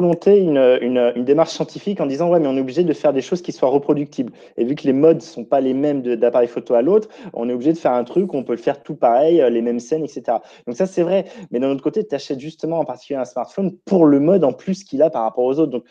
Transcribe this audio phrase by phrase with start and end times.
[0.00, 3.20] volonté, une, une, démarche scientifique en disant ouais mais on est obligé de faire des
[3.20, 4.32] choses qui soient reproductibles.
[4.56, 7.52] Et vu que les modes sont pas les mêmes d'appareil photo à l'autre, on est
[7.52, 9.80] obligé de faire un truc où on peut le faire tout pareil, euh, les mêmes
[9.80, 10.38] scènes, etc.
[10.66, 11.24] Donc ça c'est vrai.
[11.50, 14.52] Mais d'un autre côté, tu achètes justement en particulier un smartphone pour le mode en
[14.52, 15.72] plus qu'il a par rapport aux autres.
[15.72, 15.84] Donc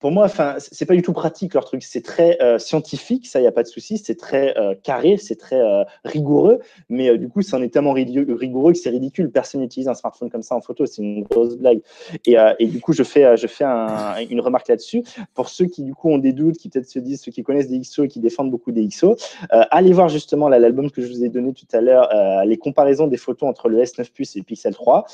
[0.00, 1.82] pour moi, enfin, c'est pas du tout pratique leur truc.
[1.82, 3.98] C'est très euh, scientifique, ça, il n'y a pas de souci.
[3.98, 6.60] C'est très euh, carré, c'est très euh, rigoureux.
[6.88, 9.32] Mais du coup, c'en est tellement rigoureux que c'est ridicule.
[9.32, 10.86] Personne n'utilise un smartphone comme ça en photo.
[10.86, 11.80] C'est une grosse blague.
[12.26, 15.02] Et, du coup, je fais, je fais un, une remarque là-dessus.
[15.34, 17.68] Pour ceux qui, du coup, ont des doutes, qui peut-être se disent, ceux qui connaissent
[17.68, 19.16] des XO et qui défendent beaucoup des XO,
[19.50, 22.08] allez voir justement l'album que je vous ai donné tout à l'heure,
[22.44, 25.06] les comparaisons des photos entre le S9 Plus et le Pixel 3.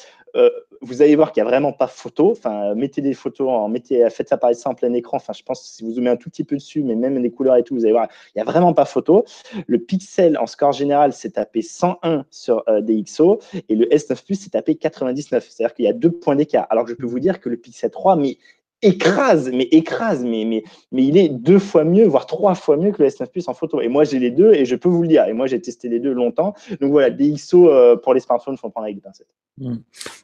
[0.83, 2.33] vous allez voir qu'il n'y a vraiment pas photo.
[2.33, 5.16] Enfin, mettez des photos, mettez, faites apparaître ça plein écran.
[5.16, 7.30] Enfin, je pense que si vous zoomez un tout petit peu dessus, mais même les
[7.30, 9.24] couleurs et tout, vous allez voir, il n'y a vraiment pas photo.
[9.66, 14.37] Le Pixel en score général s'est tapé 101 sur euh, DxO et le S9 Plus
[14.37, 15.47] s'est tapé 99.
[15.48, 16.66] C'est-à-dire qu'il y a deux points d'écart.
[16.70, 18.38] Alors que je peux vous dire que le Pixel 3, mais
[18.84, 22.92] écrase, mais écrase, mais, mais, mais il est deux fois mieux, voire trois fois mieux
[22.92, 23.81] que le S9 Plus en photo.
[23.81, 25.25] Et moi, j'ai les deux et je peux vous le dire.
[25.27, 26.55] Et moi, j'ai testé les deux longtemps.
[26.81, 29.27] Donc voilà, DxO euh, pour les smartphones, il faut prendre avec des pincettes.
[29.59, 29.77] Hmm.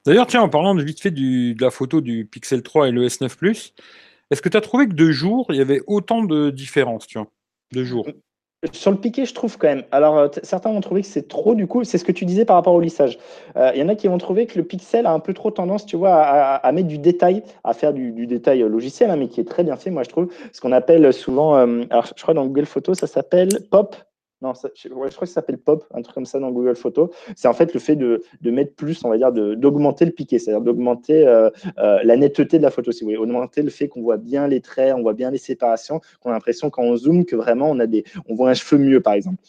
[0.05, 3.37] D'ailleurs, tiens, en parlant vite fait de la photo du Pixel 3 et le S9
[3.37, 3.75] Plus,
[4.31, 7.19] est-ce que tu as trouvé que de jours, il y avait autant de différences, tu
[7.19, 7.29] vois,
[7.73, 8.07] de jours?
[8.73, 9.85] Sur le piqué, je trouve quand même.
[9.91, 12.45] Alors, euh, certains vont trouver que c'est trop, du coup, c'est ce que tu disais
[12.45, 13.19] par rapport au lissage.
[13.57, 15.51] Euh, il y en a qui vont trouver que le pixel a un peu trop
[15.51, 19.41] tendance, tu vois, à, mettre du détail, à faire du, détail logiciel, hein, mais qui
[19.41, 20.29] est très bien fait, moi, je trouve.
[20.53, 23.97] Ce qu'on appelle souvent, euh, alors je crois dans Google Photos, ça s'appelle pop
[24.43, 27.11] non, je, crois que ça s'appelle Pop, un truc comme ça dans Google Photos.
[27.37, 30.63] C'est en fait le fait de, mettre plus, on va dire, d'augmenter le piqué, c'est-à-dire
[30.63, 33.19] d'augmenter euh, euh, la netteté de la photo, si vous voulez.
[33.19, 36.33] Augmenter le fait qu'on voit bien les traits, on voit bien les séparations, qu'on a
[36.33, 39.13] l'impression quand on zoome que vraiment on, a des, on voit un cheveu mieux, par
[39.13, 39.43] exemple.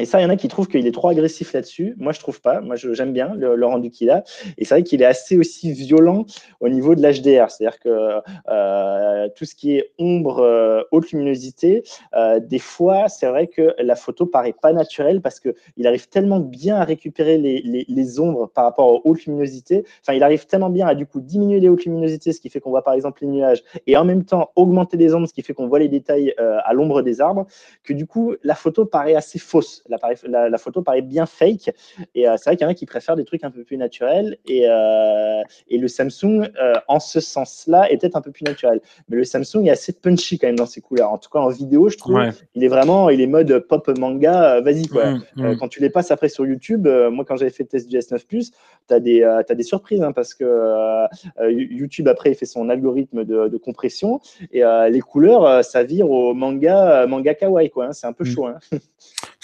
[0.00, 1.94] Et ça, il y en a qui trouvent qu'il est trop agressif là-dessus.
[1.98, 2.60] Moi, je trouve pas.
[2.60, 4.24] Moi, j'aime bien le, rendu qu'il a.
[4.58, 6.26] Et c'est vrai qu'il est assez aussi violent
[6.58, 7.48] au niveau de l'HDR.
[7.48, 11.84] C'est-à-dire que euh, tout ce qui est ombre, euh, haute luminosité,
[12.16, 16.40] euh, des fois, c'est vrai que la photo paraît pas naturelle parce qu'il arrive tellement
[16.40, 19.84] bien à récupérer les, les, ombres par rapport aux hautes luminosités.
[20.02, 22.58] Enfin, il arrive tellement bien à du coup diminuer les hautes luminosités, ce qui fait
[22.58, 25.42] qu'on voit par exemple les nuages, et en même temps augmenter les ombres, ce qui
[25.42, 27.46] fait qu'on voit les détails à l'ombre des arbres,
[27.84, 31.70] que du coup, la photo paraît assez fausse la, photo paraît bien fake.
[32.14, 33.76] Et euh, c'est vrai qu'il y en a qui préfèrent des trucs un peu plus
[33.76, 34.38] naturels.
[34.46, 38.80] Et, euh, et le Samsung, euh, en ce sens-là, est peut-être un peu plus naturel.
[39.08, 41.12] Mais le Samsung est assez punchy quand même dans ses couleurs.
[41.12, 42.20] En tout cas, en vidéo, je trouve,
[42.54, 44.60] il est vraiment, il est mode pop manga.
[44.60, 45.12] Vas-y, quoi.
[45.12, 45.56] Mm, mm.
[45.58, 48.26] quand tu les passes après sur YouTube, moi, quand j'avais fait le test du S9
[48.26, 48.52] Plus,
[48.88, 51.06] tu as, as, des surprises hein, parce que
[51.50, 54.20] YouTube, après, il fait son algorithme de, de compression
[54.52, 57.86] et les couleurs, ça vire au manga, manga kawaii, quoi.
[57.86, 57.92] Hein.
[57.92, 58.28] c'est un peu mm.
[58.28, 58.46] chaud.
[58.46, 58.58] Hein.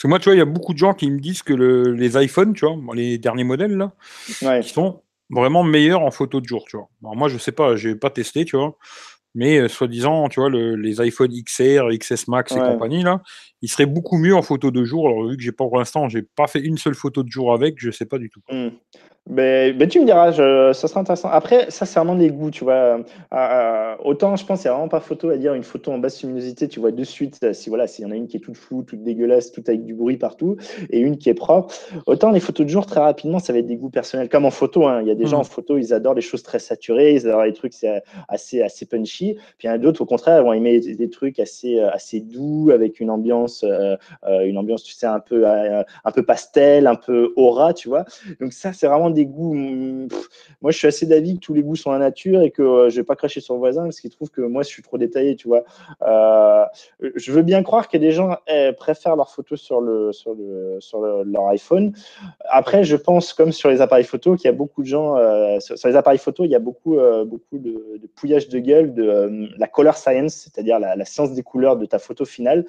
[0.00, 1.52] Parce que moi, tu vois, il y a beaucoup de gens qui me disent que
[1.52, 3.92] les iPhones, tu vois, les derniers modèles, là,
[4.62, 6.88] qui sont vraiment meilleurs en photo de jour, tu vois.
[7.02, 8.78] moi, je sais pas, j'ai pas testé, tu vois.
[9.34, 13.20] Mais euh, soi-disant, tu vois, les iPhone XR, XS Max et compagnie, là,
[13.60, 15.06] ils seraient beaucoup mieux en photo de jour.
[15.06, 17.52] Alors, vu que j'ai pas pour l'instant, j'ai pas fait une seule photo de jour
[17.52, 18.40] avec, je sais pas du tout.
[18.50, 18.70] Hmm.
[19.30, 20.32] Ben, ben, tu me diras,
[20.72, 21.28] ça sera intéressant.
[21.28, 22.72] Après, ça, c'est vraiment des goûts, tu vois.
[22.72, 23.02] Euh,
[23.32, 25.98] euh, autant, je pense, il n'y a vraiment pas photo à dire une photo en
[25.98, 28.38] basse luminosité, tu vois de suite, euh, si voilà, s'il y en a une qui
[28.38, 30.56] est toute floue, toute dégueulasse, toute avec du bruit partout,
[30.90, 31.72] et une qui est propre.
[32.06, 34.50] Autant les photos de jour, très rapidement, ça va être des goûts personnels, comme en
[34.50, 34.88] photo.
[34.88, 35.00] Hein.
[35.02, 35.42] Il y a des gens mmh.
[35.42, 37.74] en photo, ils adorent les choses très saturées, ils adorent les trucs
[38.26, 39.34] assez, assez punchy.
[39.58, 42.70] Puis il y en a d'autres, au contraire, vont aimer des, trucs assez, assez doux,
[42.74, 43.64] avec une ambiance,
[44.26, 48.04] une ambiance, tu sais, un peu, un peu pastel, un peu aura, tu vois.
[48.40, 49.54] Donc ça, c'est vraiment des goûts.
[49.54, 50.08] Mm,
[50.62, 52.90] moi, je suis assez d'avis que tous les goûts sont la nature et que euh,
[52.90, 54.98] je vais pas cracher sur le voisin parce qu'il trouve que moi, je suis trop
[54.98, 55.64] détaillé, tu vois.
[56.02, 56.64] Euh,
[57.14, 60.76] je veux bien croire a des gens eh, préfèrent leurs photos sur le sur le
[60.80, 61.92] sur leur iPhone.
[62.48, 65.58] Après, je pense comme sur les appareils photo qu'il y a beaucoup de gens euh,
[65.60, 69.48] sur, les appareils photo, il y a beaucoup beaucoup de, de, pouillage de gueule de
[69.58, 72.64] la color science, c'est-à-dire la, science des couleurs de ta photo finale.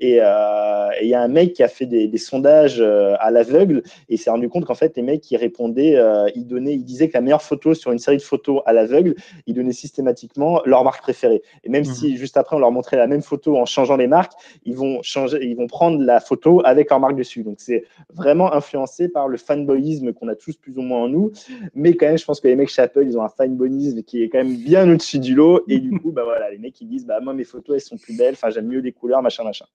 [0.00, 4.16] Et il y a un mec qui a fait des, des sondages à l'aveugle et
[4.16, 7.14] s'est rendu compte qu'en fait les mecs qui répondaient euh, il, donnait, il disait que
[7.14, 9.14] la meilleure photo sur une série de photos à l'aveugle,
[9.46, 11.42] il donnait systématiquement leur marque préférée.
[11.64, 11.92] Et même mhm.
[11.92, 14.32] si juste après on leur montrait la même photo en changeant les marques,
[14.64, 17.42] ils vont changer, ils vont prendre la photo avec leur marque dessus.
[17.42, 17.84] Donc c'est
[18.14, 21.32] vraiment influencé par le fanboyisme qu'on a tous plus ou moins en nous.
[21.74, 24.22] Mais quand même, je pense que les mecs chez Apple, ils ont un fanboyisme qui
[24.22, 25.62] est quand même bien au-dessus du lot.
[25.68, 27.98] Et du coup, bah voilà, les mecs ils disent, bah moi mes photos elles sont
[27.98, 29.66] plus belles, enfin j'aime mieux les couleurs, machin, machin.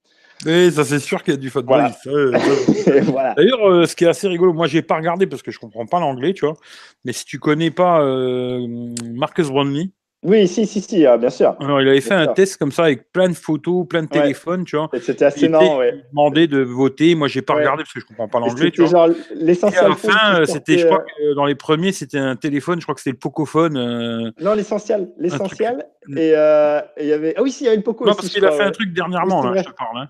[0.45, 2.31] Oui, ça c'est sûr qu'il y a du fanboyisme.
[3.37, 5.85] D'ailleurs, euh, ce qui est assez rigolo, moi j'ai pas regardé parce que je comprends
[5.85, 6.55] pas l'anglais, tu vois.
[7.03, 8.67] Mais si tu connais pas euh,
[9.13, 9.91] Marcus Brownlee,
[10.23, 11.55] Oui, si, si, si, ah, bien sûr.
[11.59, 14.65] Alors, il avait fait un test comme ça avec plein de photos, plein de téléphones,
[14.65, 14.89] tu vois.
[15.01, 15.93] C'était assez marrant, ouais.
[15.95, 17.15] Il demandait de voter.
[17.15, 19.07] Moi, j'ai pas regardé parce que je comprends pas l'anglais, tu vois.
[19.35, 19.85] l'essentiel.
[19.85, 22.95] À la fin, c'était, je crois que dans les premiers, c'était un téléphone, je crois
[22.95, 23.77] que c'était le Pocophone.
[23.77, 25.11] Euh, non, l'essentiel.
[25.17, 25.85] L'essentiel.
[26.09, 27.33] Euh, et il y avait.
[27.37, 28.05] Ah oui, si, il y avait le Poco.
[28.05, 29.97] Non, parce qu'il a fait un truc dernièrement, là, je te parle.
[29.97, 30.09] Hein.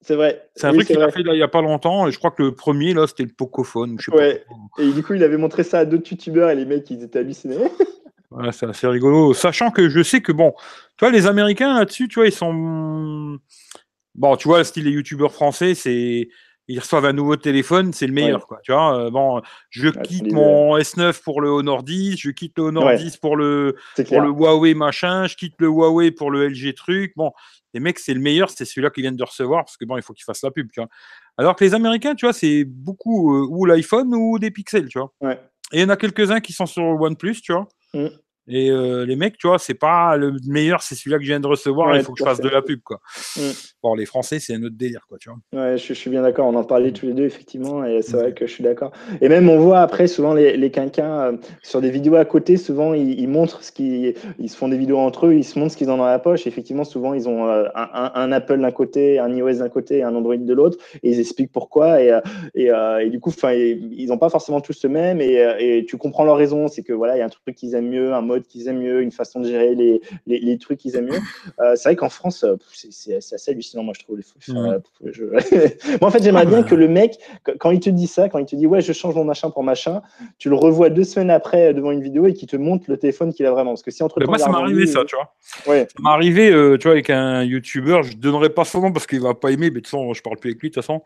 [0.00, 0.48] C'est vrai.
[0.54, 2.30] C'est un truc qu'il a fait là, il n'y a pas longtemps, et je crois
[2.30, 3.96] que le premier, là, c'était le Pocophone.
[3.98, 4.44] Je sais ouais.
[4.78, 7.18] Et du coup, il avait montré ça à d'autres youtubeurs, et les mecs, ils étaient
[7.18, 7.56] hallucinés.
[8.52, 9.34] c'est assez rigolo.
[9.34, 10.54] Sachant que je sais que, bon,
[10.96, 13.38] tu vois, les Américains là-dessus, tu vois, ils sont.
[14.14, 16.28] Bon, tu vois, le style des youtubeurs français, c'est.
[16.70, 18.60] Ils reçoivent un nouveau téléphone, c'est le meilleur, quoi.
[18.62, 19.40] Tu vois, euh, bon,
[19.70, 23.74] je quitte mon S9 pour le Honor 10, je quitte le Honor 10 pour le,
[24.06, 27.14] pour le Huawei machin, je quitte le Huawei pour le LG truc.
[27.16, 27.32] Bon,
[27.74, 30.02] les mecs, c'est le meilleur, c'est celui-là qu'ils viennent de recevoir, parce que bon, il
[30.02, 30.88] faut qu'ils fassent la pub, tu vois.
[31.36, 34.98] Alors que les Américains, tu vois, c'est beaucoup euh, ou l'iPhone ou des pixels, tu
[34.98, 35.12] vois.
[35.72, 37.68] Et il y en a quelques-uns qui sont sur OnePlus, tu vois.
[37.94, 38.08] Mm.
[38.48, 41.40] Et euh, les mecs, tu vois, c'est pas le meilleur, c'est celui-là que je viens
[41.40, 43.00] de recevoir, il faut que je fasse de la pub, quoi.
[43.36, 43.40] Mm.
[43.82, 45.38] Bon, les Français, c'est un autre délire, quoi, tu vois.
[45.52, 48.32] Ouais, je, suis bien d'accord, on en parlait tous les deux, effectivement, et c'est vrai
[48.32, 48.92] que je suis d'accord.
[49.20, 52.56] Et même, on voit après, souvent, les, les quinquins, euh, sur des vidéos à côté,
[52.56, 55.72] souvent, ils, montrent ce qu'ils ils se font des vidéos entre eux, ils se montrent
[55.72, 56.46] ce qu'ils ont dans la poche.
[56.46, 60.14] Effectivement, souvent, ils ont euh, un, Apple d'un côté, un iOS d'un côté et un
[60.14, 62.02] Android de l'autre, et ils expliquent pourquoi.
[62.02, 62.18] Et,
[62.54, 62.70] et,
[63.02, 66.36] et du coup, ils n'ont pas forcément tous le même, et, et tu comprends leur
[66.36, 68.68] raison, c'est que voilà, il y a un truc qu'ils aiment mieux, un mode qu'ils
[68.68, 71.20] aiment mieux, une façon de gérer les, les, trucs qu'ils aiment mieux.
[71.60, 74.18] Euh, c'est vrai qu'en France, euh, c'est assez hallucinant, moi, je trouve.
[74.18, 77.18] Les moi, en fait, j'aimerais bien que le mec,
[77.58, 79.62] quand il te dit ça, quand il te dit ouais, je change mon machin pour
[79.62, 80.02] machin,
[80.38, 83.32] tu le revois deux semaines après devant une vidéo et qu'il te montre le téléphone
[83.32, 83.72] qu'il a vraiment.
[83.72, 85.34] Parce que si entre Moi, ça m'est arrivé ça, tu vois.
[85.66, 85.86] Ouais.
[85.90, 86.48] Ça m'est arrivé,
[86.78, 89.70] tu vois, avec un YouTuber, je donnerai pas son nom parce qu'il va pas aimer,
[89.70, 91.02] mais de toute façon, je parle plus avec lui de toute façon.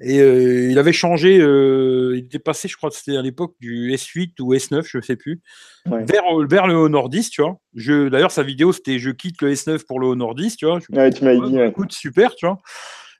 [0.00, 4.40] Et il avait changé, il était passé, je crois que c'était à l'époque du S8
[4.40, 5.40] ou S9, je sais plus
[5.86, 7.58] vers, vers, le Honor 10, tu vois.
[7.74, 10.78] Je, d'ailleurs, sa vidéo, c'était je quitte le S9 pour le Honor 10, tu vois.
[10.90, 11.58] ouais, tu m'as dit.
[11.58, 12.58] Écoute, super, tu vois.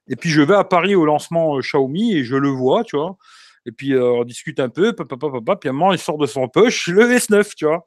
[0.09, 2.97] Et puis, je vais à Paris au lancement euh, Xiaomi et je le vois, tu
[2.97, 3.17] vois.
[3.65, 5.99] Et puis, euh, on discute un peu, papa, papa, papa, puis à un moment, il
[5.99, 7.85] sort de son poche le S9, tu vois.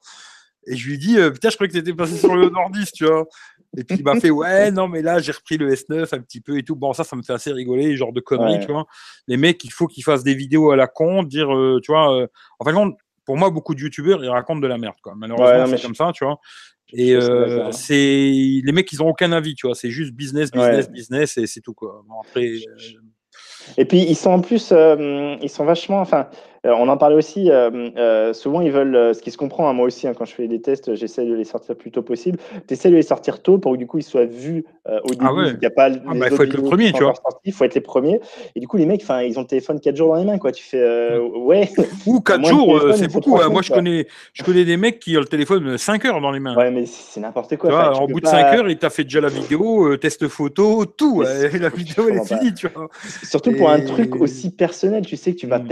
[0.67, 2.69] Et je lui dis, euh, putain, je croyais que tu étais passé sur le Honor
[2.71, 3.25] 10, tu vois.
[3.77, 6.41] Et puis il m'a fait ouais non mais là j'ai repris le S9 un petit
[6.41, 8.87] peu et tout bon ça ça me fait assez rigoler genre de conneries tu vois
[9.27, 11.49] les mecs il faut qu'ils fassent des vidéos à la con dire
[11.83, 12.27] tu vois
[12.57, 12.71] en fait
[13.29, 15.13] pour moi, beaucoup de youtubeurs, ils racontent de la merde, quoi.
[15.15, 16.39] Malheureusement, c'est comme ça, tu vois.
[16.93, 19.75] Et euh, c'est les mecs, ils ont aucun avis, tu vois.
[19.75, 22.03] C'est juste business, business, business, et c'est tout, quoi.
[22.25, 22.47] après.
[22.47, 26.27] Euh, et puis ils sont en plus, euh, ils sont vachement, enfin,
[26.63, 29.85] on en parlait aussi, euh, euh, souvent ils veulent, ce qui se comprend, hein, moi
[29.85, 32.37] aussi, hein, quand je fais des tests, j'essaie de les sortir le plus tôt possible.
[32.67, 35.25] Tu essaies de les sortir tôt pour que du coup ils soient vus au début.
[35.25, 37.13] Ah il y a pas ah bah, faut être le premier, tu vois.
[37.45, 38.19] Il faut être les premiers.
[38.55, 40.51] Et du coup, les mecs, ils ont le téléphone 4 jours dans les mains, quoi.
[40.51, 41.69] Tu fais, ouais.
[42.05, 43.37] Ou 4 jours, c'est beaucoup.
[43.39, 43.49] Hein.
[43.49, 46.39] Moi, je connais, je connais des mecs qui ont le téléphone 5 heures dans les
[46.39, 46.55] mains.
[46.55, 47.97] Ouais, mais c'est n'importe quoi.
[47.97, 51.21] en bout de 5 heures, il t'a fait déjà la vidéo, test photo, tout.
[51.59, 52.89] la vidéo, elle est finie, tu vois.
[53.23, 55.67] Surtout pour un truc aussi personnel, tu sais que tu vas mm.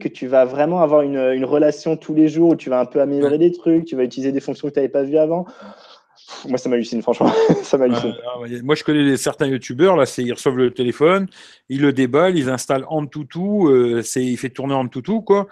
[0.00, 2.84] Que tu vas vraiment avoir une, une, relation tous les jours où tu vas un
[2.84, 5.46] peu améliorer des trucs, tu vas utiliser des fonctions que tu n'avais pas vues avant.
[6.48, 7.32] Moi, ça m'hallucine, franchement.
[7.62, 8.14] ça m'hallucine.
[8.62, 11.26] moi, je connais certains youtubeurs, là, c'est ils reçoivent le téléphone,
[11.68, 14.88] ils le déballent, ils installent en euh, c'est, il fait tourner en
[15.20, 15.46] quoi.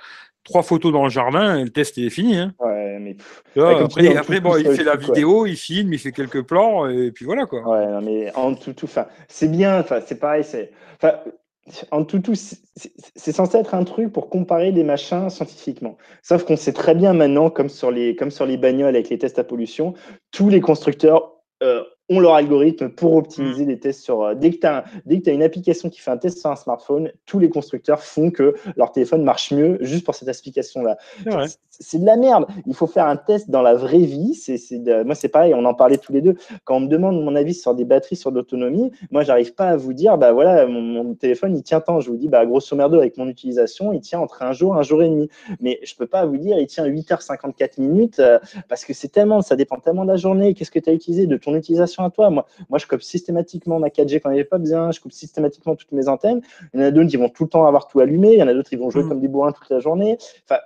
[0.45, 2.39] Trois photos dans le jardin et le test est fini.
[2.39, 2.55] Hein.
[2.59, 3.17] Ouais, mais.
[3.57, 7.27] après, après bon, il fait la vidéo, il filme, il fait quelques plans et puis
[7.27, 7.69] voilà, quoi.
[7.69, 10.71] Ouais, mais en toutou, enfin, c'est bien, enfin, c'est pareil, c'est.
[11.91, 15.97] En tout, tout c'est censé être un truc pour comparer des machins scientifiquement.
[16.23, 19.45] Sauf qu'on sait très bien maintenant, comme sur les, comme bagnoles avec les tests à
[19.45, 19.95] pollution,
[20.31, 24.23] tous les constructeurs euh, ont leur algorithme pour optimiser des tests sur.
[24.23, 27.13] Euh, dès que tu as, as, une application qui fait un test sur un smartphone,
[27.27, 30.97] tous les constructeurs font que leur téléphone marche mieux juste pour cette application-là.
[31.81, 32.47] C'est de la merde.
[32.67, 34.35] Il faut faire un test dans la vraie vie.
[34.35, 34.59] C'est
[35.05, 36.35] Moi, c'est pareil, on en parlait tous les deux.
[36.65, 39.77] Quand on me demande mon avis sur des batteries, sur l'autonomie, moi, j'arrive pas à
[39.77, 42.01] vous dire, bah voilà, mon, téléphone, il tient tant.
[42.01, 44.83] Je vous dis, bah grosso merdo, avec mon utilisation, il tient entre un jour, un
[44.83, 45.29] jour et demi.
[45.61, 48.39] Mais je peux pas vous dire, il tient 8h54 minutes euh,
[48.69, 50.55] parce que c'est tellement, ça dépend tellement de la journée.
[50.55, 51.98] Qu'est-ce que tu as utilisé, de ton utilisation?
[52.05, 52.31] À toi.
[52.31, 55.77] Moi, moi, je coupe systématiquement ma 4G quand il n'est pas bien, je coupe systématiquement
[55.77, 56.41] toutes mes antennes.
[56.75, 58.43] Il y en a d'autres qui vont tout le temps avoir tout allumé, il y
[58.43, 59.09] en a d'autres qui vont jouer mm.
[59.09, 60.19] comme des bourrins toute la journée.
[60.45, 60.61] Enfin,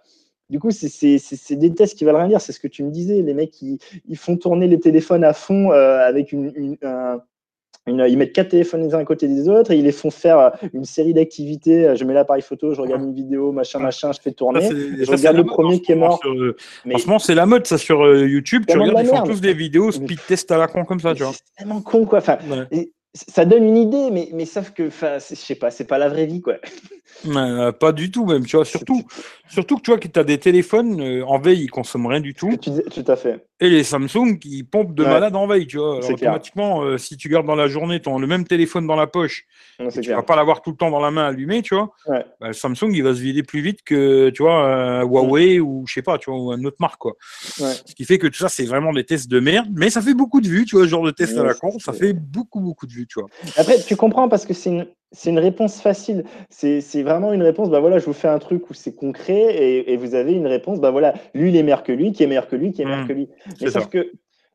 [0.50, 2.40] du coup, c'est des tests qui veulent rien dire.
[2.40, 3.22] C'est ce que tu me disais.
[3.22, 7.22] Les mecs, ils, ils font tourner les téléphones à fond euh, avec une, un,
[7.86, 10.38] ils mettent quatre téléphones les uns à côté des autres et ils les font faire
[10.38, 11.96] euh, une série d'activités.
[11.96, 14.60] Je mets l'appareil photo, je regarde une vidéo, machin, machin, je fais tourner.
[14.62, 16.20] je regarde le premier qui est mort.
[16.24, 16.56] Euh,
[16.88, 18.64] franchement, c'est la mode ça sur euh, YouTube.
[18.68, 21.24] Tu regardes, ils font tous des vidéos speed test à la con comme ça, tu
[21.24, 21.32] vois.
[21.32, 22.18] C'est tellement con quoi.
[22.18, 22.38] Enfin,
[23.14, 26.26] ça donne une idée, mais, mais sauf que, je sais pas, c'est pas la vraie
[26.26, 26.54] vie, quoi.
[27.26, 28.64] Euh, pas du tout, même, tu vois.
[28.64, 29.02] Surtout,
[29.48, 32.20] surtout que tu vois que tu as des téléphones euh, en veille, ils consomment rien
[32.20, 32.56] du tout.
[32.56, 33.46] tout à fait.
[33.60, 35.98] Et les Samsung qui pompent de malade en veille, tu vois.
[35.98, 39.46] automatiquement, euh, si tu gardes dans la journée ton, le même téléphone dans la poche,
[39.78, 41.92] tu vas pas l'avoir tout le temps dans la main allumé, tu vois.
[42.40, 46.02] Bah, Samsung, il va se vider plus vite que, tu vois, Huawei ou je sais
[46.02, 47.14] pas, tu vois, ou une autre marque, quoi.
[47.20, 50.14] Ce qui fait que tout ça, c'est vraiment des tests de merde, mais ça fait
[50.14, 52.60] beaucoup de vues, tu vois, ce genre de test à la con, ça fait beaucoup,
[52.60, 53.28] beaucoup de vues, tu vois.
[53.56, 56.24] Après, tu comprends parce que c'est une, c'est une réponse facile.
[56.50, 59.96] C'est vraiment une réponse, bah voilà, je vous fais un truc où c'est concret et,
[59.96, 62.48] vous avez une réponse, bah voilà, lui il est meilleur que lui, qui est meilleur
[62.48, 63.08] que lui, qui est meilleur mmh.
[63.08, 63.28] que lui.
[63.60, 64.10] Mais sauf que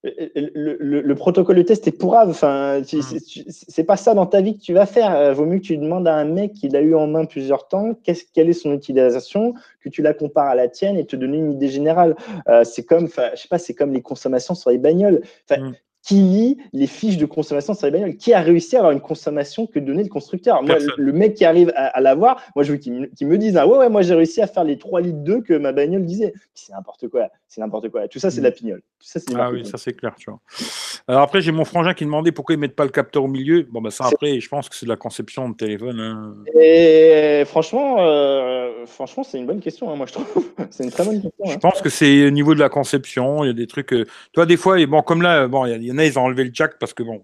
[0.05, 2.29] euh, le, le, protocole de test est pourrave.
[2.29, 3.01] Enfin, mmh.
[3.49, 5.15] c'est pas ça dans ta vie que tu vas faire.
[5.15, 7.67] Euh, vaut mieux que tu demandes à un mec qui l'a eu en main plusieurs
[7.67, 11.37] temps, quelle est son utilisation, que tu la compares à la tienne et te donner
[11.37, 12.15] une idée générale.
[12.47, 15.21] Euh, c'est comme, je sais pas, c'est comme les consommations sur les bagnoles.
[15.49, 15.71] Mmh
[16.03, 19.01] qui lit les fiches de consommation sur les bagnoles Qui a réussi à avoir une
[19.01, 22.77] consommation que donnait le constructeur Moi, le, mec qui arrive à, l'avoir, moi, je veux
[22.77, 25.41] qu'il me, dise ah, Ouais, ouais, moi, j'ai réussi à faire les 3 litres d'eau
[25.41, 26.33] que ma bagnole disait.
[26.53, 27.27] C'est n'importe quoi.
[27.47, 28.07] C'est n'importe quoi.
[28.07, 28.81] Tout ça, c'est de la pignole.
[28.99, 30.15] ça, ah oui, ça, c'est clair.
[30.17, 30.39] Tu vois.
[31.09, 33.65] Alors après, j'ai mon frangin qui demandait pourquoi ils mettent pas le capteur au milieu.
[33.71, 35.99] Bon, bah, ça, après, je pense que c'est de la conception de téléphone.
[36.01, 36.35] Hein.
[36.59, 40.27] Et franchement, euh, franchement c'est une bonne question, hein, moi, je trouve.
[40.69, 41.45] c'est une très bonne question.
[41.45, 41.59] Je hein.
[41.61, 43.45] pense que c'est au niveau de la conception.
[43.45, 43.93] Il y a des trucs.
[43.93, 46.23] Euh, toi, des fois, et bon, comme là, bon, il y, en a, ils ont
[46.23, 47.21] enlevé le jack parce que bon.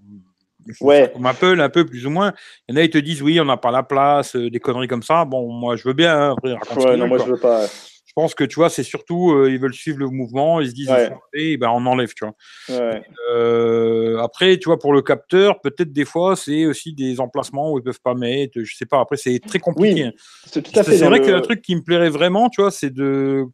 [0.80, 1.12] Ouais.
[1.14, 2.34] Comme Apple, un peu plus ou moins.
[2.68, 4.60] Il y en a, ils te disent oui, on n'a pas la place, euh, des
[4.60, 5.26] conneries comme ça.
[5.26, 6.36] Bon, moi, je veux bien.
[6.44, 7.68] ouais, non, moi, je veux pas.
[8.16, 10.76] Je pense que tu vois, c'est surtout euh, ils veulent suivre le mouvement, ils se
[10.76, 10.94] disent
[11.34, 12.36] et ben on enlève, tu vois.
[13.32, 17.80] Euh, après, tu vois, pour le capteur, peut-être des fois c'est aussi des emplacements où
[17.80, 18.62] ils peuvent pas mettre.
[18.62, 19.00] Je sais pas.
[19.00, 20.04] Après, c'est très compliqué.
[20.04, 20.12] Oui,
[20.46, 20.96] c'est tout à fait.
[20.96, 23.46] C'est vrai que le truc qui me plairait vraiment, tu vois, c'est de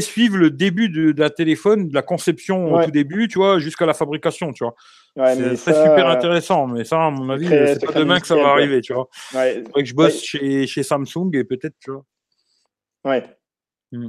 [0.00, 3.86] suivre le début de, la téléphone, de la conception au tout début, tu vois, jusqu'à
[3.86, 4.74] la fabrication, tu vois.
[5.34, 8.80] c'est super intéressant, mais ça, à mon avis, c'est pas demain que ça va arriver,
[8.80, 9.08] tu vois.
[9.34, 9.64] Ouais.
[9.74, 12.04] que je bosse chez, chez Samsung et peut-être, tu vois.
[13.04, 13.24] Ouais.
[13.92, 14.08] Mmh.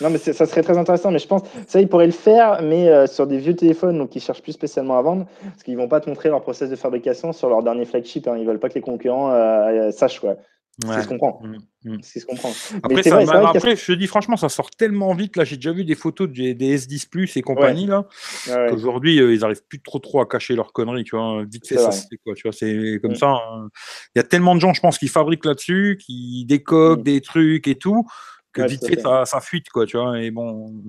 [0.00, 2.88] Non, mais ça serait très intéressant, mais je pense ça, ils pourraient le faire, mais
[2.88, 5.88] euh, sur des vieux téléphones, donc ils cherchent plus spécialement à vendre, parce qu'ils vont
[5.88, 8.28] pas te montrer leur process de fabrication sur leur dernier flagship.
[8.28, 10.36] Hein, ils veulent pas que les concurrents euh, euh, sachent quoi.
[10.80, 11.46] C'est ce qu'on comprend.
[11.46, 11.98] Mmh, mmh.
[12.02, 12.52] C'est ce qu'on comprend.
[12.82, 15.36] Après, ça, vrai, après je te dis franchement, ça sort tellement vite.
[15.36, 18.06] Là, j'ai déjà vu des photos des, S10 Plus et compagnie là.
[18.70, 21.04] Aujourd'hui, ils arrivent plus trop trop à cacher leurs conneries.
[21.04, 22.34] Tu vois, vite fait, ça c'est quoi.
[22.34, 23.30] Tu vois, c'est comme ça.
[23.30, 23.68] Hein.
[24.14, 27.66] Il y a tellement de gens, je pense, qui fabriquent là-dessus, qui décoquent des trucs
[27.66, 28.06] et tout
[28.52, 30.20] que vite fait, ça, fuite, quoi, tu vois.
[30.20, 30.82] Et bon,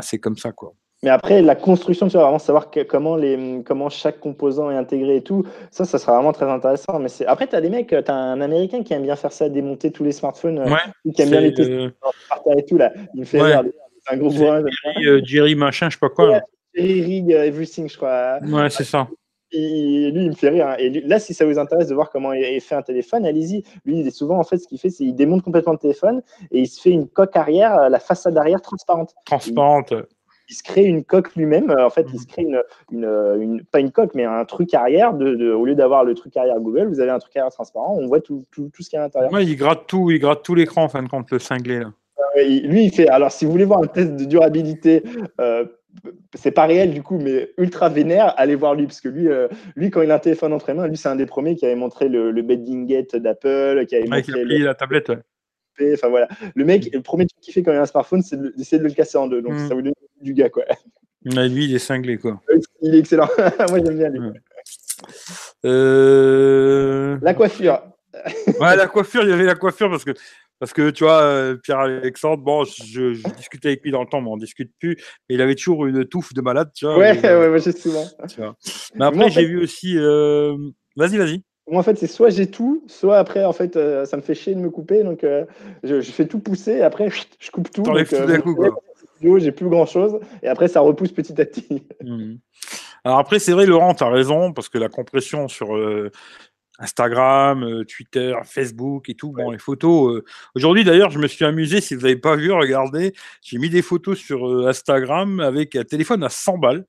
[0.00, 0.72] c'est comme ça, quoi.
[1.02, 5.16] Mais après, la construction, tu vas vraiment savoir comment, les, comment chaque composant est intégré
[5.16, 6.98] et tout, ça, ça sera vraiment très intéressant.
[6.98, 9.48] Mais après, tu as des mecs, tu as un Américain qui aime bien faire ça,
[9.48, 11.90] démonter tous les smartphones, euh, qui aime bien les tester
[12.56, 12.92] et tout, là.
[13.14, 13.62] Il me fait rire,
[14.10, 16.40] un gros Jerry, euh, Jerry, machin, je sais pas quoi.
[16.74, 18.38] Jerry Rig euh, Everything, je crois.
[18.42, 19.08] Ouais, c'est ça
[19.52, 20.68] lui, il me fait rire.
[20.68, 20.76] Hein.
[20.78, 23.62] Et là, si ça vous intéresse de voir comment il fait un téléphone, allez-y.
[23.84, 26.22] Lui, il est souvent, en fait, ce qu'il fait, c'est qu'il démonte complètement le téléphone
[26.50, 29.14] et il se fait une coque arrière, euh, la façade arrière transparente.
[29.24, 29.92] Transparente.
[29.92, 30.04] Il,
[30.54, 31.70] se crée une coque lui-même.
[31.70, 35.14] Euh, en fait, il se crée une, une, pas une coque, mais un truc arrière.
[35.14, 37.96] De, au lieu d'avoir le truc arrière Google, vous avez un truc arrière transparent.
[37.98, 39.32] On voit tout, tout, tout ce qu'il y a à l'intérieur.
[39.32, 41.80] Ouais, il gratte tout, il gratte tout l'écran, en fin de compte, le cinglé.
[41.80, 41.92] Là.
[42.36, 43.08] Lui, il fait.
[43.08, 45.02] Alors, si vous voulez voir un test de durabilité
[45.40, 45.64] euh,
[46.34, 49.48] c'est pas réel du coup, mais ultra vénère, allez voir lui, parce que lui, euh,
[49.76, 51.64] lui quand il a un téléphone entre les mains, lui, c'est un des premiers qui
[51.64, 55.12] avait montré le, le Gate d'Apple, qui avait montré la tablette.
[55.94, 58.40] Enfin voilà, le mec, le premier truc qu'il fait quand il a un smartphone, c'est
[58.56, 59.42] d'essayer de, le casser en deux.
[59.42, 59.68] Donc mm.
[59.68, 60.64] ça vous donne du gars, quoi.
[61.24, 62.40] lui, il est cinglé, quoi.
[62.80, 63.28] Il est excellent.
[63.70, 64.20] Moi, j'aime bien lui.
[65.64, 67.82] Euh, la coiffure.
[68.60, 70.12] ouais, la coiffure, il y avait la coiffure parce que
[70.58, 74.30] parce que tu vois, euh, Pierre-Alexandre, bon, je, discutais avec lui dans le temps, mais
[74.30, 74.96] on discute plus.
[75.28, 76.98] Mais il avait toujours une touffe de malade, tu vois.
[76.98, 78.04] Ouais, ouais, moi j'ai souvent.
[78.96, 79.96] Mais après, j'ai vu aussi.
[79.96, 80.56] Euh,
[80.96, 81.44] vas-y, vas-y.
[81.70, 84.34] Moi, en fait, c'est soit j'ai tout, soit après, en fait, euh, ça me fait
[84.34, 85.02] chier de me couper.
[85.02, 85.24] Donc,
[85.82, 87.82] je, fais tout pousser et après, je coupe tout.
[87.82, 88.70] T'enlèves tout d'un coup, quoi.
[89.38, 91.82] J'ai plus grand chose et après, ça repousse petit à petit.
[92.02, 92.34] Mmh.
[93.04, 95.76] Alors, après, c'est vrai, Laurent, tu as raison parce que la compression sur
[96.78, 99.32] Instagram, euh, Twitter, Facebook et tout.
[99.32, 100.14] Bon, les photos.
[100.14, 101.80] Euh, aujourd'hui, d'ailleurs, je me suis amusé.
[101.80, 103.14] Si vous n'avez pas vu, regardez.
[103.42, 106.86] J'ai mis des photos sur euh, Instagram avec un téléphone à 100 balles.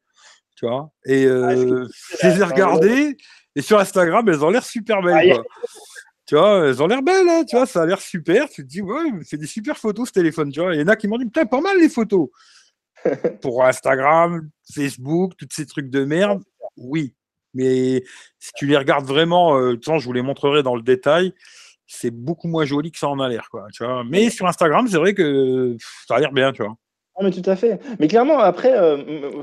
[0.55, 3.17] Tu vois Et ah, je les ai regardées.
[3.59, 5.33] Et sur Instagram, elles ont l'air super belles.
[5.33, 5.43] Quoi.
[6.25, 7.27] tu vois, elles ont l'air belles.
[7.27, 8.47] Hein, tu vois, ça a l'air super.
[8.47, 10.49] Tu te dis, ouais, c'est des super photos ce téléphone.
[10.49, 12.29] Tu vois Il y en a qui m'ont dit, putain, pas mal les photos.
[13.41, 16.41] Pour Instagram, Facebook, tous ces trucs de merde.
[16.77, 17.13] Oui,
[17.53, 18.01] mais
[18.39, 21.33] si tu les regardes vraiment, euh, je vous les montrerai dans le détail,
[21.85, 23.49] c'est beaucoup moins joli que ça en a l'air.
[23.51, 25.75] Quoi, tu vois Mais sur Instagram, c'est vrai que
[26.07, 26.77] ça a l'air bien, tu vois.
[27.19, 27.81] Non, mais tout à fait.
[27.99, 28.97] Mais clairement, après, euh,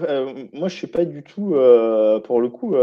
[0.09, 2.75] euh, moi, je suis pas du tout, euh, pour le coup,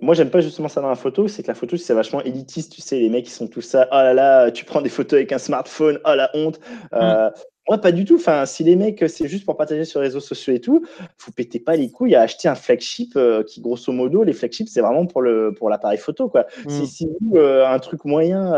[0.00, 1.28] moi, j'aime pas justement ça dans la photo.
[1.28, 2.72] C'est que la photo, c'est vachement élitiste.
[2.72, 3.88] Tu sais, les mecs, ils sont tous ça.
[3.92, 5.98] Oh là là, tu prends des photos avec un smartphone.
[6.04, 6.58] Oh la honte.
[6.92, 7.28] Mm.
[7.68, 8.16] Moi, pas du tout.
[8.16, 10.84] Enfin, si les mecs, c'est juste pour partager sur les réseaux sociaux et tout,
[11.24, 14.80] vous pétez pas les couilles à acheter un flagship qui, grosso modo, les flagships, c'est
[14.80, 16.46] vraiment pour le pour l'appareil photo, quoi.
[16.68, 16.86] Si, mm.
[16.86, 18.52] si, vous, un truc moyen,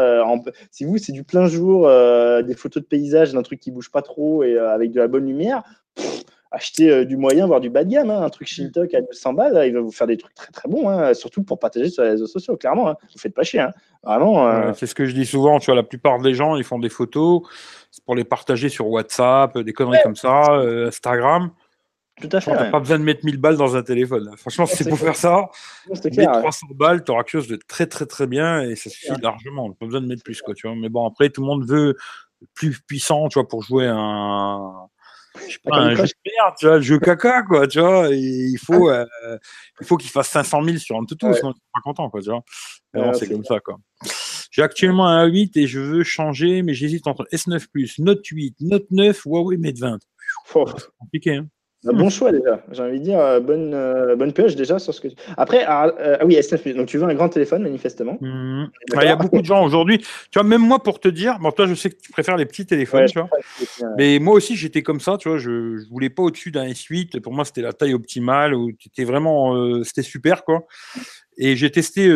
[0.70, 1.87] si vous, c'est du plein jour,
[2.42, 5.26] des photos de paysage, d'un truc qui bouge pas trop et avec de la bonne
[5.26, 5.62] lumière,
[6.54, 8.11] acheter du moyen, voire du bas de gamme.
[8.11, 8.23] Hein.
[8.23, 8.54] un truc mm.
[8.54, 11.42] Shintok à 200 balles, il va vous faire des trucs très très bons, hein, surtout
[11.42, 12.88] pour partager sur les réseaux sociaux, clairement.
[12.88, 12.96] Hein.
[13.12, 13.66] Vous faites pas chier.
[14.02, 14.73] Vraiment.
[14.75, 15.58] c'est ce que je dis souvent.
[15.58, 17.42] Tu vois, la plupart des gens, ils font des photos
[18.04, 21.50] pour les partager sur WhatsApp, des conneries comme ça, euh, Instagram.
[22.20, 22.52] Tout à fait.
[22.52, 24.30] Tu n'as pas besoin de mettre 1000 balles dans un téléphone.
[24.37, 25.49] Franchement, si c'est pour faire ça,
[26.16, 29.20] mets 300 balles, tu auras quelque chose de très très très bien et ça suffit
[29.20, 29.73] largement.
[29.73, 30.76] Pas besoin de mettre plus, quoi, tu vois.
[30.76, 31.96] Mais bon, après, tout le monde veut
[32.54, 34.87] plus puissant, tu vois, pour jouer un,
[35.70, 38.08] un jeu de merde, tu vois, le jeu caca, quoi, tu vois.
[38.10, 39.06] il faut, euh,
[39.80, 42.30] il faut qu'il fasse 500 000 sur un toutou, sinon tu pas content, quoi, tu
[42.30, 43.14] vois.
[43.14, 43.78] c'est comme ça, quoi.
[44.50, 48.56] J'ai actuellement un 8 et je veux changer, mais j'hésite entre S9 Plus, Note 8,
[48.60, 49.98] Note 9, Huawei Mate 20.
[50.46, 51.48] C'est compliqué, hein.
[51.84, 52.62] Bah, bon choix déjà.
[52.72, 55.08] J'ai envie de dire euh, bonne, euh, bonne pioche déjà sur ce que.
[55.36, 56.72] Après, ah, euh, ah oui, S9 Plus.
[56.74, 58.16] Donc tu veux un grand téléphone manifestement.
[58.20, 58.66] Mmh.
[58.94, 59.98] Il y a beaucoup de gens aujourd'hui.
[59.98, 62.46] Tu vois, même moi pour te dire, bon toi je sais que tu préfères les
[62.46, 63.28] petits téléphones, tu vois.
[63.98, 65.38] Mais moi aussi j'étais comme ça, tu vois.
[65.38, 67.20] Je, je voulais pas au-dessus d'un S8.
[67.20, 70.66] Pour moi c'était la taille optimale où c'était vraiment, c'était super quoi.
[71.36, 72.08] Et j'ai testé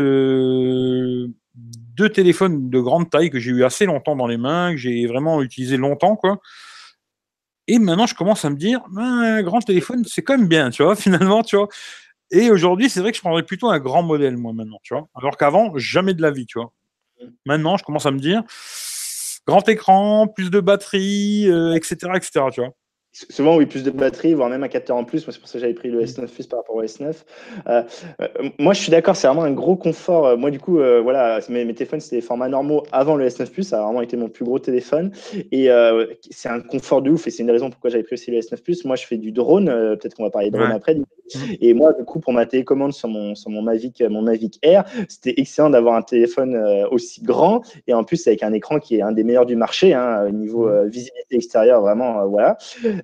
[1.99, 5.07] deux téléphones de grande taille que j'ai eu assez longtemps dans les mains, que j'ai
[5.07, 6.41] vraiment utilisé longtemps, quoi.
[7.69, 10.83] Et maintenant, je commence à me dire, un grand téléphone, c'est quand même bien, tu
[10.83, 11.69] vois, finalement, tu vois.
[12.31, 15.09] Et aujourd'hui, c'est vrai que je prendrais plutôt un grand modèle, moi, maintenant, tu vois.
[15.15, 16.73] Alors qu'avant, jamais de la vie, tu vois.
[17.47, 18.43] Maintenant, je commence à me dire,
[19.47, 21.45] grand écran, plus de batterie,
[21.77, 22.71] etc., euh, etc., tu vois.
[23.13, 25.27] Souvent, oui, plus de batterie, voire même un capteur en plus.
[25.27, 27.15] Moi, c'est pour ça que j'avais pris le S9 Plus par rapport au S9.
[27.67, 27.83] Euh,
[28.21, 30.27] euh, moi, je suis d'accord, c'est vraiment un gros confort.
[30.27, 33.51] Euh, moi, du coup, voilà, mes, mes, téléphones, c'était des formats normaux avant le S9
[33.51, 33.63] Plus.
[33.65, 35.11] Ça a vraiment été mon plus gros téléphone.
[35.51, 35.69] Et
[36.31, 37.27] c'est un confort de ouf.
[37.27, 38.85] Et c'est une raison pourquoi j'avais pris aussi le S9 Plus.
[38.85, 39.67] Moi, je fais du drone.
[39.67, 40.95] Peut-être qu'on va parler de drone après.
[40.95, 41.05] Mmh.
[41.61, 44.85] Et moi, du coup, pour ma télécommande sur mon, sur mon Mavic, mon Mavic Air,
[45.09, 46.57] c'était excellent d'avoir un téléphone
[46.91, 47.63] aussi grand.
[47.87, 50.31] Et en plus, avec un écran qui est un des meilleurs du marché, hein, au
[50.31, 50.89] niveau mmh.
[50.89, 52.59] visibilité extérieure, vraiment, voilà.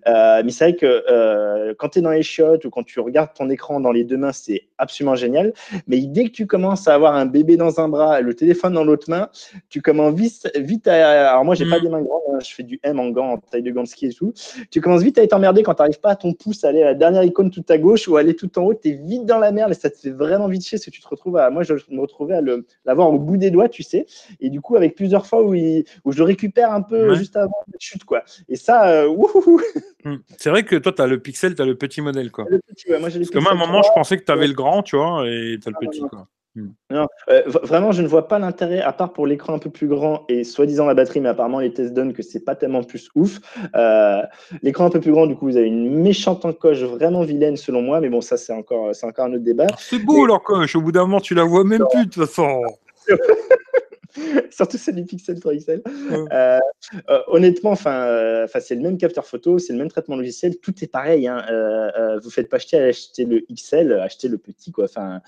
[0.07, 3.01] Euh, mais c'est vrai que euh, quand tu es dans les chiottes ou quand tu
[3.01, 5.53] regardes ton écran dans les deux mains, c'est absolument génial.
[5.87, 8.85] Mais dès que tu commences à avoir un bébé dans un bras, le téléphone dans
[8.85, 9.29] l'autre main,
[9.69, 11.31] tu commences vite, vite à.
[11.31, 11.83] Alors, moi, j'ai pas mm.
[11.83, 13.89] des mains grandes, hein, je fais du M en gants, en taille de gants de
[13.89, 14.33] ski et tout.
[14.71, 16.83] Tu commences vite à être emmerdé quand tu n'arrives pas à ton pouce à aller
[16.83, 18.75] à la dernière icône tout à gauche ou aller tout en haut.
[18.75, 20.79] Tu es vite dans la merde et ça te fait vraiment vite chier.
[20.79, 21.51] Parce que tu te retrouves à.
[21.51, 22.41] Moi, je me retrouvais à
[22.85, 24.07] l'avoir au bout des doigts, tu sais.
[24.41, 27.53] Et du coup, avec plusieurs fois où, où je le récupère un peu juste avant
[27.73, 28.25] la chute, quoi.
[28.49, 29.09] Et ça, euh.
[30.39, 32.31] C'est vrai que toi, tu as le Pixel, tu as le petit modèle.
[32.31, 32.45] Quoi.
[32.45, 32.83] Parce
[33.31, 35.59] que moi, à un moment, je pensais que tu avais le grand, tu vois, et
[35.61, 36.01] tu as le petit.
[36.01, 36.29] Quoi.
[36.57, 36.69] Hmm.
[36.89, 39.89] Non, euh, vraiment, je ne vois pas l'intérêt, à part pour l'écran un peu plus
[39.89, 43.11] grand et soi-disant la batterie, mais apparemment les tests donnent que c'est pas tellement plus
[43.17, 43.41] ouf.
[43.75, 44.23] Euh,
[44.63, 47.83] l'écran un peu plus grand, du coup, vous avez une méchante encoche vraiment vilaine selon
[47.83, 49.67] moi, mais bon, ça c'est encore, c'est encore un autre débat.
[49.79, 52.63] C'est beau l'encoche, au bout d'un moment, tu la vois même plus de toute façon.
[54.51, 55.83] surtout celle du Pixel 3 XL.
[56.11, 56.59] Euh,
[57.11, 60.75] euh, honnêtement, enfin, euh, c'est le même capteur photo, c'est le même traitement logiciel, tout
[60.83, 61.27] est pareil.
[61.27, 61.45] Hein.
[62.23, 64.85] vous faites pas acheter acheter le XL, acheter le petit, quoi.
[64.85, 65.21] Enfin,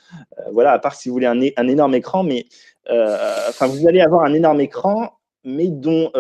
[0.53, 2.47] voilà, à part si vous voulez un, un énorme écran, mais
[2.89, 5.13] enfin, vous allez avoir un énorme écran
[5.47, 6.11] mais dont,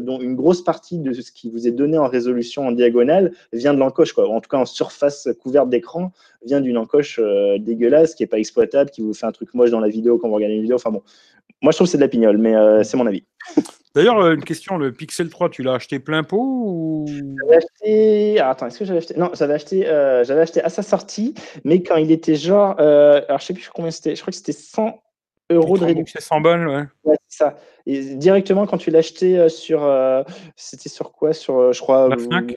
[0.00, 3.72] dont une grosse partie de ce qui vous est donné en résolution en diagonale vient
[3.72, 4.28] de l'encoche, quoi.
[4.28, 6.12] En tout cas, en surface couverte d'écran,
[6.44, 7.20] vient d'une encoche
[7.58, 10.28] dégueulasse qui n'est pas exploitable, qui vous fait un truc moche dans la vidéo quand
[10.28, 10.76] vous regardez une vidéo.
[10.76, 11.02] Enfin bon,
[11.62, 13.24] moi, je trouve que c'est de la pignole, mais euh, c'est mon avis.
[13.94, 17.06] D'ailleurs, euh, une question, le Pixel 3, tu l'as acheté plein pot ou...
[17.08, 18.40] J'avais acheté...
[18.40, 19.14] attends, est-ce que j'avais acheté...
[19.16, 22.78] Non, j'avais acheté, euh, j'avais acheté à sa sortie, mais quand il était genre...
[22.78, 24.14] alors, je sais plus combien c'était.
[24.14, 25.00] Je crois que c'était 100
[25.50, 26.20] euros de réduction.
[26.20, 27.16] C'est 100 balles, ouais.
[27.36, 27.56] Ça.
[27.86, 29.80] Et directement, quand tu l'as acheté sur...
[30.56, 31.32] c'était sur quoi?
[31.32, 32.08] Sur, je crois...
[32.08, 32.56] La Fnac?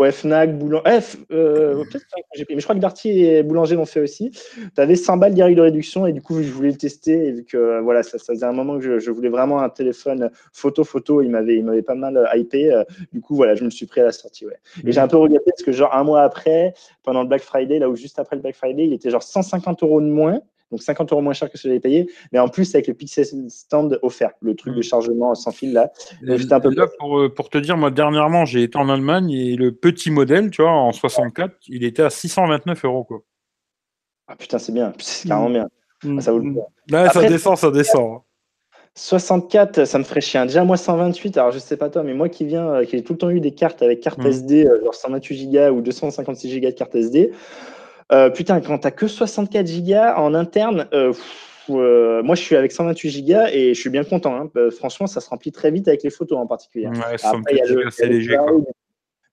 [0.00, 0.82] Ouais, Fnac, Boulanger.
[0.86, 2.06] Eh, euh, peut-être
[2.48, 4.30] mais je crois que Darty et Boulanger l'ont fait aussi.
[4.30, 7.26] Tu avais 100 balles direct de réduction et du coup, je voulais le tester.
[7.26, 11.20] Et vu que voilà, ça, faisait un moment que je, voulais vraiment un téléphone photo-photo,
[11.20, 12.72] il m'avait pas mal hypé.
[12.72, 14.46] Euh, du coup, voilà, je me suis pris à la sortie.
[14.46, 14.56] Ouais.
[14.86, 17.78] Et j'ai un peu regretté parce que, genre, un mois après, pendant le Black Friday,
[17.78, 20.40] là où juste après le Black Friday, il était genre 150 euros de moins
[20.70, 22.94] donc 50 euros moins cher que ce que j'avais payé, mais en plus avec le
[22.94, 24.84] Pixel Stand offert, le truc de mm.
[24.84, 25.92] chargement sans fil là.
[26.22, 29.56] un peu là pour, euh, pour, te dire, moi dernièrement j'ai été en Allemagne et
[29.56, 33.22] le petit modèle, tu vois, en 64, il était à 629 euros quoi.
[34.28, 35.68] Ah putain, c'est bien, c'est carrément bien.
[36.04, 36.20] Mm.
[36.20, 36.54] ça vaut le
[36.88, 38.20] Là, ça descend, ça descend.
[38.94, 40.42] 64, ça me ferait chier.
[40.42, 43.02] Déjà, moi, 128, alors je sais pas toi, mais moi qui viens, euh, qui ai
[43.02, 46.60] tout le temps eu des cartes avec carte SD, euh, genre 128 Go ou 256
[46.60, 47.32] Go de carte SD,
[48.12, 50.88] euh, putain, quand t'as que 64 Go en interne,
[51.68, 54.34] moi je suis avec 128 Go et je suis bien content.
[54.34, 54.70] Hein.
[54.70, 56.88] franchement, ça se remplit très vite avec les photos en particulier.
[56.88, 58.38] Ouais, Après, c'est léger.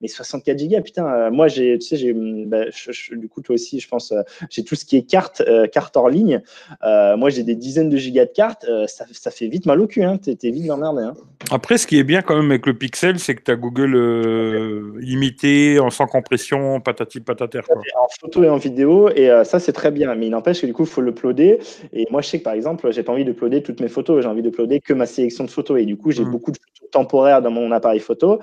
[0.02, 2.66] Mais 64 gigas, putain, euh, moi, j'ai, tu sais, j'ai, bah,
[3.14, 5.98] du coup, toi aussi, je pense, euh, j'ai tout ce qui est carte, euh, carte
[5.98, 6.42] hors ligne.
[6.84, 8.66] moi, j'ai des dizaines de gigas de cartes.
[8.88, 10.04] Ça, ça, fait vite mal au cul.
[10.04, 10.18] Hein.
[10.18, 11.04] T'es, vite emmerdé.
[11.04, 11.14] Hein.
[11.50, 15.00] Après, ce qui est bien quand même avec le Pixel, c'est que tu as Google
[15.00, 17.62] limité, en sans compression, patati patater.
[17.68, 17.82] Quoi.
[18.00, 20.14] En photo et en vidéo, et ça, c'est très bien.
[20.14, 21.60] Mais il n'empêche que du coup, il faut le uploader.
[21.94, 24.22] Et moi, je sais que par exemple, j'ai pas envie de uploader toutes mes photos.
[24.22, 25.80] J'ai envie de uploader que ma sélection de photos.
[25.82, 26.32] Et du coup, j'ai mmh.
[26.32, 28.40] beaucoup de photos temporaires dans mon appareil photo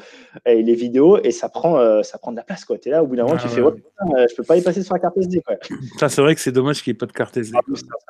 [0.46, 1.18] et les vidéos.
[1.22, 2.64] Et ça ça prend, euh, ça prend de la place.
[2.64, 3.72] Tu es là, au bout d'un moment, tu ah fais, ouais.
[4.16, 5.42] Euh, je peux pas y passer sur la carte SD.
[5.42, 5.56] Quoi.
[5.98, 7.54] Ça, c'est vrai que c'est dommage qu'il n'y ait pas de carte SD.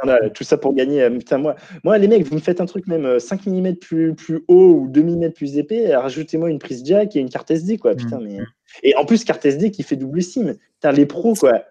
[0.03, 1.03] Ah, tout ça pour gagner.
[1.03, 4.15] Euh, putain, moi, moi, les mecs, vous me faites un truc même 5 mm plus,
[4.15, 7.79] plus haut ou 2 mm plus épais, rajoutez-moi une prise jack et une carte SD.
[7.79, 7.97] Quoi.
[7.97, 8.25] Putain, mm.
[8.25, 8.39] mais...
[8.85, 10.55] Et en plus, carte SD qui fait double SIM.
[10.75, 11.63] Putain, les pros, quoi.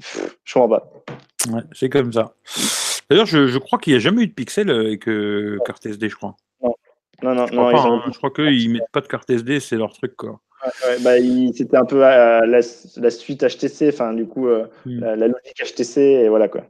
[0.00, 0.92] je comprends pas.
[1.52, 2.34] Ouais, c'est comme ça.
[3.08, 5.08] D'ailleurs, je, je, crois qu'il n'y a jamais eu de pixel avec
[5.64, 6.34] carte SD, je crois.
[7.22, 8.10] Non, non, je crois, non, hein.
[8.12, 10.40] je crois qu'ils mettent pas de carte SD, c'est leur truc, quoi.
[11.02, 11.12] Bah,
[11.54, 15.00] c'était un peu euh, la, suite HTC, enfin du coup euh, hmm.
[15.00, 16.62] la, logique HTC et voilà quoi.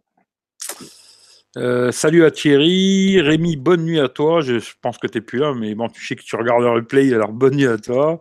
[1.56, 4.40] Euh, salut à Thierry, Rémi, bonne nuit à toi.
[4.40, 6.70] Je pense que tu n'es plus là, mais bon, tu sais que tu regardes le
[6.70, 8.18] replay, alors bonne nuit à toi.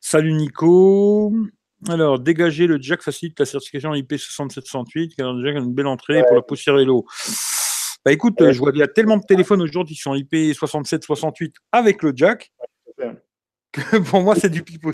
[0.00, 1.32] Salut Nico.
[1.88, 6.42] Alors, dégager le jack facilite la certification IP6768, qui a une belle entrée pour la
[6.42, 7.06] poussière et l'eau.
[8.04, 12.02] Bah écoute, je vois qu'il y a tellement de téléphones aujourd'hui qui sont IP6768 avec
[12.02, 12.52] le jack
[14.10, 14.92] pour moi, c'est du pipeau.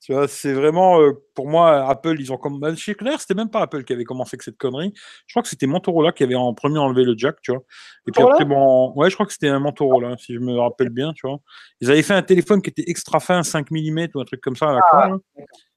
[0.00, 2.58] Tu vois, c'est vraiment, euh, pour moi, Apple, ils ont comme.
[2.58, 4.92] Bah, chez Claire, c'était même pas Apple qui avait commencé avec cette connerie.
[5.28, 7.62] Je crois que c'était Motorola qui avait en premier enlevé le jack, tu vois.
[8.08, 10.88] Et puis après, bon, ouais, je crois que c'était un Motorola, si je me rappelle
[10.88, 11.38] bien, tu vois.
[11.80, 14.56] Ils avaient fait un téléphone qui était extra fin, 5 mm ou un truc comme
[14.56, 15.10] ça à la ah,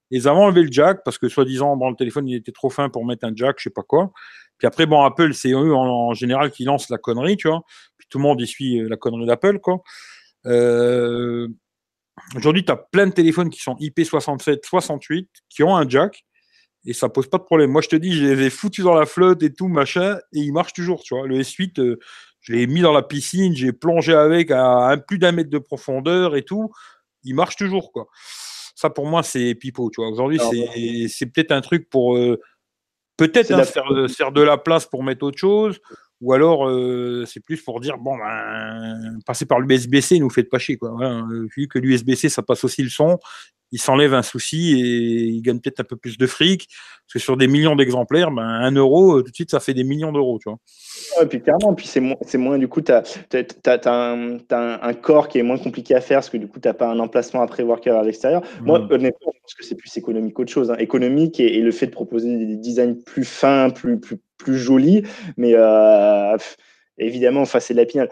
[0.10, 2.89] Ils avaient enlevé le jack parce que, soi-disant, bon, le téléphone, il était trop fin
[2.89, 4.12] pour mettre un jack, je sais pas quoi.
[4.58, 7.62] Puis après, bon, Apple, c'est eux en, général qui lancent la connerie, tu vois.
[7.98, 9.84] Puis tout le monde y suit euh, la connerie d'Apple, quoi.
[10.46, 11.48] Euh,
[12.36, 16.26] aujourd'hui, tu as plein de téléphones qui sont IP67, 68, qui ont un jack,
[16.86, 17.72] et ça pose pas de problème.
[17.72, 20.40] Moi, je te dis, je les ai foutus dans la flotte et tout, machin, et
[20.40, 21.28] ils marchent toujours, tu vois.
[21.28, 22.00] Le S8, euh,
[22.42, 26.36] je l'ai mis dans la piscine, j'ai plongé avec à, plus d'un mètre de profondeur
[26.36, 26.72] et tout,
[27.24, 28.08] il marche toujours, quoi.
[28.76, 30.12] Ça, pour moi, c'est pipeau, tu vois.
[30.12, 30.40] Aujourd'hui,
[31.10, 32.18] c'est peut-être un truc pour...
[32.18, 32.40] Euh,
[33.18, 35.80] peut-être hein, faire, faire, de la place pour mettre autre chose,
[36.26, 40.58] ou alors euh, c'est plus pour dire bon ben passer par l'USB-C nous faites pas
[40.58, 40.98] chier quoi
[41.56, 43.20] vu que l'USB-C ça passe aussi le son
[43.71, 47.19] il s'enlève un souci et il gagne peut-être un peu plus de fric parce que
[47.19, 50.39] sur des millions d'exemplaires ben un euro tout de suite ça fait des millions d'euros
[50.39, 50.60] tu vois
[51.19, 53.04] ouais, puis clairement puis c'est moins c'est moins du coup tu as,
[53.86, 56.73] un, un, corps qui est moins compliqué à faire parce que du coup tu n'as
[56.73, 58.88] pas un emplacement à prévoir qu'à l'extérieur moi mmh.
[58.91, 60.78] honnêtement je pense que c'est plus économique qu'autre chose hein.
[60.78, 65.04] économique et, et, le fait de proposer des designs plus fins plus plus plus joli,
[65.38, 66.38] mais euh,
[66.97, 68.10] évidemment, enfin, c'est de la pinale.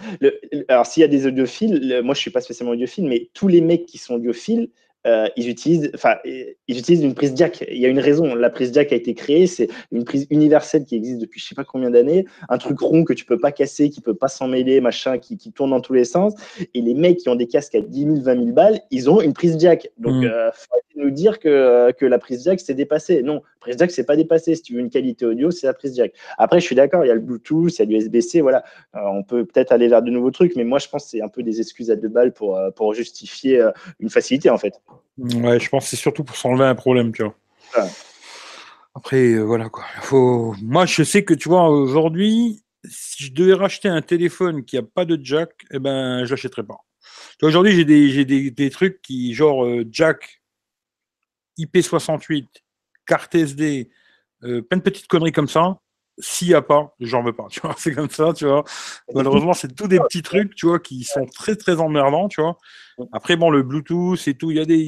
[0.68, 3.62] alors, s'il y a des audiophiles, moi, je suis pas spécialement audiophile, mais tous les
[3.62, 4.70] mecs qui sont audiophiles,
[5.06, 7.66] euh, ils utilisent, enfin, ils utilisent une prise jack.
[7.70, 8.36] Il y a une raison.
[8.36, 9.48] La prise jack a été créée.
[9.48, 12.26] C'est une prise universelle qui existe depuis je sais pas combien d'années.
[12.50, 15.38] Un truc rond que tu peux pas casser, qui peut pas s'en mêler, machin, qui,
[15.38, 16.34] qui, tourne dans tous les sens.
[16.74, 19.22] Et les mecs qui ont des casques à 10 000, 20 000 balles, ils ont
[19.22, 19.90] une prise jack.
[19.98, 20.26] Donc, mmh.
[20.26, 23.24] euh, faut nous dire que, que la prise jack s'est dépassée.
[23.24, 24.56] Non, prise jack c'est pas dépassé.
[24.56, 26.14] Si tu veux une qualité audio, c'est la prise jack.
[26.38, 27.06] Après, je suis d'accord.
[27.06, 28.42] Il y a le Bluetooth, il y a l'USB-C.
[28.42, 28.64] Voilà,
[28.96, 31.22] euh, on peut peut-être aller vers de nouveaux trucs, mais moi, je pense que c'est
[31.22, 33.68] un peu des excuses à deux balles pour pour justifier
[34.00, 34.82] une facilité en fait.
[35.18, 37.36] Ouais, je pense que c'est surtout pour s'enlever un problème, tu vois.
[38.96, 39.84] Après, euh, voilà quoi.
[40.02, 40.56] Faut...
[40.62, 44.84] Moi, je sais que tu vois, aujourd'hui, si je devais racheter un téléphone qui a
[44.84, 46.78] pas de jack, eh ben, je l'achèterais pas.
[47.42, 50.42] Aujourd'hui, j'ai des, des, des, trucs qui, genre euh, jack,
[51.58, 52.48] IP68,
[53.06, 53.90] carte SD,
[54.44, 55.78] euh, plein de petites conneries comme ça.
[56.20, 57.48] S'il n'y a pas, j'en veux pas.
[57.50, 58.64] Tu vois, c'est comme ça, tu vois.
[59.14, 62.58] Malheureusement, c'est tous des petits trucs, tu vois, qui sont très très emmerdants, tu vois.
[63.12, 64.78] Après, bon, le Bluetooth et tout, il y a des,